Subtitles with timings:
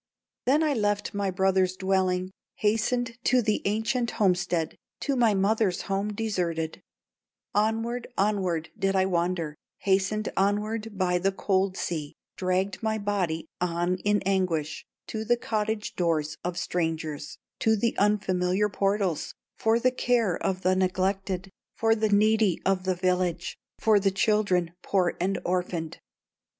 [0.47, 6.11] "Then I left my brother's dwelling, Hastened to the ancient homestead, To my mother's home
[6.11, 6.81] deserted;
[7.53, 13.97] Onward, onward did I wander, Hastened onward by the cold sea, Dragged my body on
[13.97, 20.35] in anguish, To the cottage doors of strangers, To the unfamiliar portals, For the care
[20.35, 25.99] of the neglected, For the needy of the village, For the children poor and orphaned.